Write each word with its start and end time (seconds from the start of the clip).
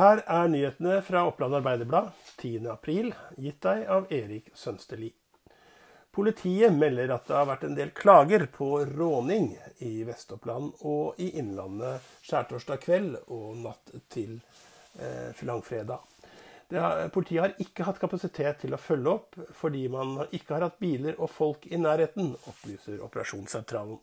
Her 0.00 0.22
er 0.32 0.46
nyhetene 0.48 1.02
fra 1.04 1.26
Oppland 1.28 1.58
Arbeiderblad 1.58 2.06
10.4, 2.40 3.10
gitt 3.36 3.58
deg 3.66 3.82
av 3.92 4.06
Erik 4.08 4.46
Sønsteli. 4.56 5.10
Politiet 6.16 6.72
melder 6.72 7.12
at 7.12 7.26
det 7.28 7.36
har 7.36 7.48
vært 7.50 7.66
en 7.68 7.76
del 7.76 7.90
klager 7.92 8.46
på 8.54 8.70
råning 8.88 9.50
i 9.84 9.90
Vest-Oppland 10.08 10.86
og 10.88 11.20
i 11.20 11.28
Innlandet 11.42 12.06
skjærtorsdag 12.24 12.80
kveld 12.80 13.18
og 13.26 13.60
natt 13.60 13.92
til 14.08 14.38
eh, 14.96 15.44
langfredag. 15.44 16.00
Har, 16.72 17.04
politiet 17.12 17.44
har 17.44 17.60
ikke 17.60 17.84
hatt 17.84 18.00
kapasitet 18.00 18.64
til 18.64 18.72
å 18.72 18.80
følge 18.80 19.18
opp 19.18 19.36
fordi 19.58 19.84
man 19.92 20.22
ikke 20.30 20.56
har 20.56 20.70
hatt 20.70 20.80
biler 20.80 21.20
og 21.20 21.28
folk 21.34 21.68
i 21.68 21.76
nærheten, 21.76 22.32
opplyser 22.48 23.04
operasjonssentralen. 23.04 24.00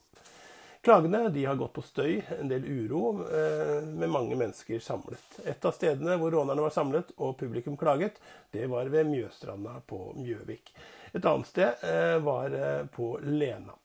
Klagene 0.81 1.45
har 1.47 1.55
gått 1.55 1.73
på 1.73 1.81
støy, 1.81 2.21
en 2.39 2.47
del 2.47 2.65
uro, 2.65 3.25
eh, 3.27 3.83
med 3.83 4.09
mange 4.09 4.35
mennesker 4.35 4.79
samlet. 4.79 5.39
Et 5.45 5.65
av 5.65 5.73
stedene 5.75 6.15
hvor 6.21 6.31
rånerne 6.31 6.63
var 6.63 6.75
samlet 6.75 7.11
og 7.17 7.37
publikum 7.39 7.77
klaget, 7.77 8.21
det 8.51 8.69
var 8.71 8.87
ved 8.93 9.09
Mjøstranda 9.09 9.81
på 9.87 10.13
Mjøvik. 10.15 10.71
Et 11.13 11.25
annet 11.25 11.47
sted 11.47 11.83
eh, 11.83 12.17
var 12.23 12.53
eh, 12.55 12.85
på 12.93 13.17
Lena. 13.23 13.75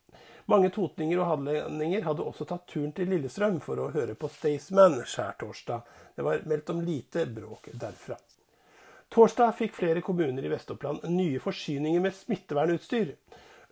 Mange 0.50 0.70
totninger 0.74 1.20
og 1.22 1.28
hadelendinger 1.30 2.02
hadde 2.04 2.24
også 2.26 2.44
tatt 2.50 2.66
turen 2.70 2.92
til 2.94 3.08
Lillestrøm 3.10 3.60
for 3.62 3.78
å 3.78 3.90
høre 3.94 4.16
på 4.18 4.28
Staysman 4.30 4.98
skjærtorsdag. 5.06 5.86
Det 6.16 6.26
var 6.26 6.42
meldt 6.50 6.70
om 6.74 6.82
lite 6.84 7.24
bråk 7.30 7.70
derfra. 7.72 8.18
Torsdag 9.12 9.54
fikk 9.58 9.74
flere 9.76 10.00
kommuner 10.00 10.44
i 10.44 10.50
Vest-Oppland 10.50 11.06
nye 11.12 11.40
forsyninger 11.40 12.00
med 12.00 12.14
smittevernutstyr. 12.16 13.14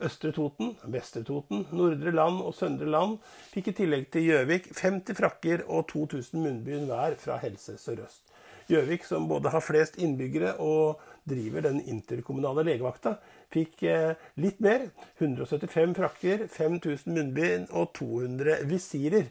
Østre 0.00 0.32
Toten, 0.32 0.74
Vestre 0.88 1.22
Toten, 1.26 1.66
Nordre 1.76 2.12
Land 2.14 2.40
og 2.40 2.54
Søndre 2.56 2.88
Land 2.88 3.18
fikk 3.52 3.70
i 3.70 3.76
tillegg 3.82 4.06
til 4.14 4.30
Gjøvik 4.30 4.70
50 4.72 5.18
frakker 5.18 5.64
og 5.68 5.86
2000 5.92 6.40
munnbind 6.40 6.88
hver 6.88 7.16
fra 7.20 7.36
Helse 7.42 7.76
Sør-Øst. 7.80 8.22
Gjøvik, 8.70 9.04
som 9.04 9.26
både 9.28 9.50
har 9.50 9.64
flest 9.64 9.98
innbyggere 9.98 10.54
og 10.62 11.00
driver 11.28 11.64
den 11.66 11.80
interkommunale 11.90 12.64
legevakta, 12.68 13.16
fikk 13.50 13.82
eh, 13.82 14.12
litt 14.40 14.60
mer. 14.62 14.86
175 15.18 15.96
frakker, 15.98 16.46
5000 16.48 17.16
munnbind 17.16 17.72
og 17.74 17.90
200 17.98 18.62
visirer. 18.70 19.28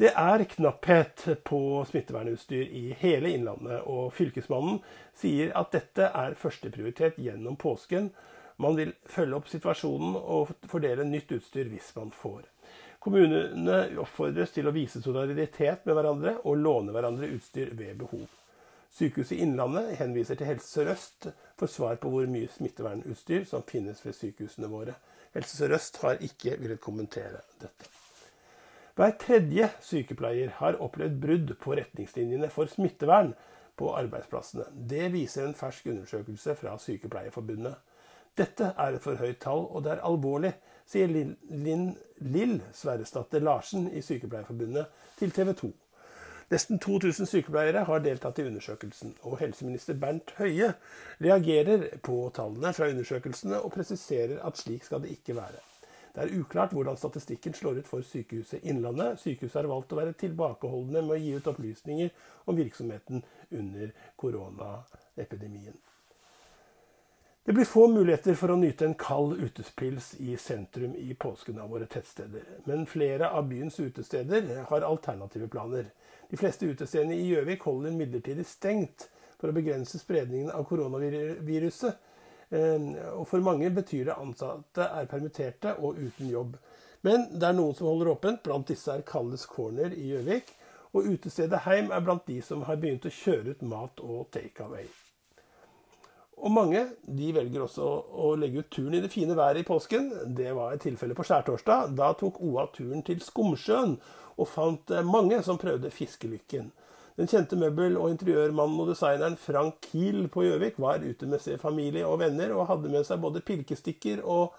Det 0.00 0.10
er 0.16 0.44
knapphet 0.48 1.26
på 1.44 1.60
smittevernutstyr 1.90 2.68
i 2.72 2.84
hele 3.02 3.32
Innlandet, 3.36 3.82
og 3.84 4.12
Fylkesmannen 4.16 4.78
sier 5.18 5.54
at 5.58 5.72
dette 5.76 6.08
er 6.08 6.36
førsteprioritet 6.40 7.18
gjennom 7.20 7.58
påsken, 7.60 8.08
man 8.60 8.76
vil 8.76 8.92
følge 9.08 9.38
opp 9.38 9.48
situasjonen 9.50 10.16
og 10.20 10.52
fordele 10.70 11.06
nytt 11.08 11.32
utstyr 11.36 11.70
hvis 11.72 11.92
man 11.96 12.12
får. 12.14 12.44
Kommunene 13.00 13.78
oppfordres 14.02 14.52
til 14.52 14.68
å 14.68 14.74
vise 14.76 15.00
solidaritet 15.00 15.86
med 15.88 15.96
hverandre 15.96 16.34
og 16.44 16.60
låne 16.60 16.92
hverandre 16.92 17.30
utstyr 17.32 17.72
ved 17.78 18.02
behov. 18.02 18.26
Sykehuset 18.90 19.38
Innlandet 19.38 19.94
henviser 20.00 20.36
til 20.36 20.50
Helse 20.50 20.68
Sør-Øst 20.74 21.30
for 21.56 21.70
svar 21.70 21.96
på 22.02 22.10
hvor 22.12 22.26
mye 22.28 22.50
smittevernutstyr 22.50 23.46
som 23.48 23.64
finnes 23.64 24.02
ved 24.04 24.18
sykehusene 24.18 24.68
våre. 24.68 24.96
Helse 25.32 25.56
Sør-Øst 25.56 26.00
har 26.02 26.20
ikke 26.26 26.58
villet 26.60 26.82
kommentere 26.82 27.40
dette. 27.62 27.88
Hver 28.98 29.14
tredje 29.22 29.70
sykepleier 29.80 30.50
har 30.58 30.76
opplevd 30.82 31.20
brudd 31.22 31.54
på 31.62 31.78
retningslinjene 31.78 32.50
for 32.52 32.68
smittevern 32.68 33.32
på 33.80 33.94
arbeidsplassene. 33.96 34.66
Det 34.74 35.06
viser 35.14 35.46
en 35.46 35.56
fersk 35.56 35.86
undersøkelse 35.88 36.56
fra 36.58 36.74
Sykepleierforbundet. 36.82 37.78
Dette 38.38 38.72
er 38.78 38.96
et 38.96 39.02
for 39.02 39.18
høyt 39.18 39.40
tall, 39.42 39.66
og 39.66 39.84
det 39.84 39.96
er 39.96 40.04
alvorlig, 40.06 40.52
sier 40.86 41.10
Linn 41.10 41.90
Lill 42.20 42.58
Sverresdatter 42.74 43.42
Larsen 43.42 43.88
i 43.94 44.02
Sykepleierforbundet 44.04 44.90
til 45.18 45.32
TV 45.34 45.54
2. 45.62 45.70
Nesten 46.50 46.80
2000 46.82 47.28
sykepleiere 47.30 47.84
har 47.86 48.00
deltatt 48.02 48.40
i 48.42 48.44
undersøkelsen, 48.48 49.12
og 49.22 49.38
helseminister 49.38 49.94
Bernt 49.94 50.32
Høie 50.40 50.72
reagerer 51.22 51.84
på 52.02 52.16
tallene 52.34 52.72
fra 52.74 52.88
undersøkelsene 52.90 53.60
og 53.62 53.70
presiserer 53.76 54.40
at 54.46 54.58
slik 54.58 54.82
skal 54.86 55.04
det 55.04 55.12
ikke 55.14 55.36
være. 55.38 55.60
Det 56.10 56.24
er 56.24 56.40
uklart 56.40 56.74
hvordan 56.74 56.98
statistikken 56.98 57.54
slår 57.54 57.78
ut 57.78 57.86
for 57.86 58.02
Sykehuset 58.02 58.66
Innlandet. 58.66 59.20
Sykehuset 59.22 59.60
har 59.60 59.70
valgt 59.70 59.94
å 59.94 60.00
være 60.00 60.16
tilbakeholdne 60.18 61.04
med 61.04 61.14
å 61.14 61.20
gi 61.22 61.36
ut 61.38 61.52
opplysninger 61.52 62.10
om 62.50 62.58
virksomheten 62.58 63.22
under 63.54 63.94
koronaepidemien. 64.18 65.78
Det 67.50 67.54
blir 67.54 67.64
få 67.64 67.88
muligheter 67.88 68.36
for 68.38 68.52
å 68.54 68.56
nyte 68.60 68.86
en 68.86 68.92
kald 68.94 69.40
utespils 69.42 70.12
i 70.22 70.36
sentrum 70.38 70.92
i 70.94 71.16
påsken 71.18 71.56
av 71.58 71.72
våre 71.74 71.88
tettsteder. 71.90 72.44
Men 72.70 72.84
flere 72.86 73.26
av 73.34 73.48
byens 73.50 73.80
utesteder 73.80 74.46
har 74.68 74.86
alternative 74.86 75.48
planer. 75.50 75.88
De 76.30 76.38
fleste 76.38 76.68
utestedene 76.70 77.18
i 77.18 77.26
Gjøvik 77.26 77.66
holder 77.66 77.96
midlertidig 77.98 78.46
stengt 78.46 79.08
for 79.40 79.50
å 79.50 79.56
begrense 79.58 79.98
spredningen 79.98 80.54
av 80.54 80.68
koronaviruset. 80.70 81.98
Ehm, 82.54 82.88
og 83.16 83.26
for 83.32 83.42
mange 83.42 83.74
betyr 83.74 84.12
det 84.12 84.18
ansatte 84.28 84.86
er 84.86 85.10
permitterte 85.10 85.74
og 85.82 85.98
uten 85.98 86.30
jobb. 86.30 86.56
Men 87.02 87.32
det 87.34 87.50
er 87.50 87.58
noen 87.58 87.74
som 87.74 87.90
holder 87.90 88.14
åpent. 88.14 88.44
Blant 88.46 88.70
disse 88.70 88.94
er 88.94 89.02
Kalles 89.02 89.50
Corner 89.50 89.90
i 89.90 90.12
Gjøvik. 90.14 90.54
Og 90.94 91.16
utestedet 91.16 91.66
Heim 91.66 91.90
er 91.90 92.06
blant 92.06 92.30
de 92.30 92.38
som 92.46 92.62
har 92.70 92.78
begynt 92.78 93.10
å 93.10 93.18
kjøre 93.24 93.58
ut 93.58 93.70
mat 93.74 94.06
og 94.06 94.28
takeaway. 94.38 94.86
Og 96.40 96.52
mange 96.52 96.86
de 97.04 97.32
velger 97.36 97.64
også 97.66 97.84
å 97.84 98.32
legge 98.40 98.62
ut 98.62 98.70
turen 98.72 98.96
i 98.96 99.02
det 99.04 99.12
fine 99.12 99.36
været 99.36 99.60
i 99.60 99.66
påsken. 99.68 100.08
Det 100.36 100.54
var 100.56 100.72
et 100.72 100.84
tilfelle 100.86 101.16
på 101.16 101.26
skjærtorsdag. 101.28 101.92
Da 101.98 102.14
tok 102.16 102.40
OA 102.40 102.64
turen 102.72 103.04
til 103.04 103.20
Skomsjøen 103.24 103.98
og 104.40 104.48
fant 104.48 104.94
eh, 104.94 105.04
mange 105.04 105.42
som 105.44 105.60
prøvde 105.60 105.92
fiskelykken. 105.92 106.70
Den 107.20 107.28
kjente 107.28 107.58
møbel- 107.60 107.98
og 108.00 108.14
interiørmannen 108.14 108.80
og 108.80 108.88
designeren 108.94 109.36
Frank 109.36 109.82
Kiel 109.84 110.24
på 110.32 110.46
Gjøvik 110.46 110.78
var 110.80 111.04
ute 111.04 111.28
med 111.28 111.42
sin 111.44 111.60
familie 111.60 112.06
og 112.08 112.22
venner 112.22 112.54
og 112.56 112.70
hadde 112.70 112.92
med 112.92 113.04
seg 113.04 113.20
både 113.20 113.42
pilkestikker 113.44 114.22
og 114.24 114.54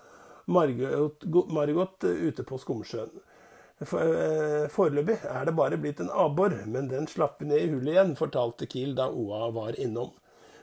Margot, 0.52 1.26
Margot 1.50 2.06
ute 2.06 2.46
på 2.46 2.60
Skomsjøen. 2.62 3.14
Eh, 3.82 4.68
foreløpig 4.70 5.18
er 5.26 5.48
det 5.48 5.58
bare 5.58 5.80
blitt 5.82 6.04
en 6.04 6.14
abbor, 6.14 6.54
men 6.70 6.92
den 6.92 7.10
slapp 7.10 7.42
ned 7.42 7.64
i 7.64 7.72
hullet 7.72 7.96
igjen, 7.96 8.18
fortalte 8.20 8.70
Kiel 8.70 8.94
da 9.00 9.10
OA 9.10 9.48
var 9.56 9.80
innom. 9.82 10.12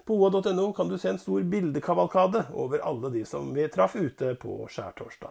På 0.09 0.17
oa.no 0.17 0.73
kan 0.73 0.89
du 0.89 0.99
se 0.99 1.09
en 1.09 1.19
stor 1.19 1.43
bildekavalkade 1.43 2.45
over 2.55 2.79
alle 2.79 3.11
de 3.11 3.25
som 3.29 3.51
vi 3.55 3.67
traff 3.69 3.97
ute 3.97 4.35
på 4.35 4.55
skjærtorsdag. 4.71 5.31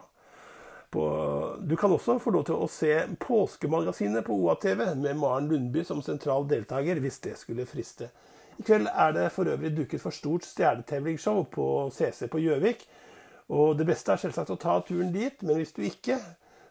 du 1.60 1.76
kan 1.76 1.92
også 1.92 2.18
få 2.18 2.30
lov 2.30 2.44
til 2.44 2.54
å 2.54 2.68
se 2.70 2.92
Påskemagasinet 3.18 4.24
på 4.24 4.36
OA-TV 4.38 4.94
med 4.94 5.16
Maren 5.18 5.48
Lundby 5.48 5.82
som 5.84 6.02
sentral 6.02 6.46
deltaker, 6.46 7.00
hvis 7.02 7.18
det 7.26 7.34
skulle 7.38 7.66
friste. 7.66 8.12
I 8.58 8.62
kveld 8.62 8.86
er 8.94 9.12
det 9.18 9.26
for 9.34 9.50
øvrig 9.50 9.74
duket 9.76 10.00
for 10.00 10.14
stort 10.14 10.46
stjernetevlingsshow 10.46 11.42
på 11.50 11.90
CC 11.90 12.30
på 12.30 12.38
Gjøvik. 12.38 12.86
Og 13.48 13.76
det 13.82 13.90
beste 13.90 14.14
er 14.14 14.22
selvsagt 14.22 14.54
å 14.54 14.62
ta 14.62 14.78
turen 14.86 15.10
dit, 15.10 15.42
men 15.42 15.58
hvis 15.58 15.74
du 15.74 15.82
ikke 15.82 16.22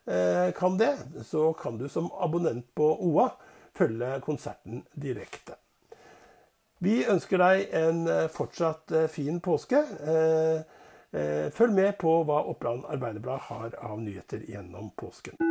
eh, 0.08 0.56
kan 0.56 0.80
det, 0.80 0.96
så 1.28 1.52
kan 1.60 1.76
du 1.76 1.90
som 1.92 2.08
abonnent 2.24 2.72
på 2.72 2.88
OA 3.12 3.34
følge 3.76 4.16
konserten 4.24 4.86
direkte. 4.96 5.60
Vi 6.84 7.00
ønsker 7.10 7.42
deg 7.42 7.72
en 7.78 8.04
eh, 8.12 8.28
fortsatt 8.30 8.94
eh, 8.94 9.08
fin 9.10 9.40
påske. 9.42 9.82
Eh, 9.82 10.76
følg 11.58 11.74
med 11.74 11.96
på 11.98 12.20
hva 12.28 12.44
Oppland 12.52 12.86
Arbeiderblad 12.92 13.48
har 13.48 13.78
av 13.82 13.98
nyheter 14.04 14.44
gjennom 14.46 14.92
påsken. 15.00 15.47